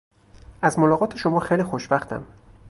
از 0.61 0.79
ملاقات 0.79 1.17
شما 1.17 1.39
خیلی 1.39 1.63
خوشوقتم. 1.63 2.25